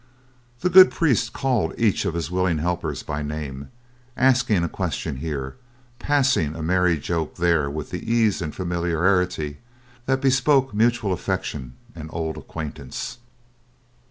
[0.61, 3.69] The good priest called each of his willing helpers by name,
[4.17, 5.57] asking a question here,
[5.99, 9.59] passing a merry joke there with the ease and familiarity
[10.07, 13.19] that bespoke mutual affection and old acquaintance.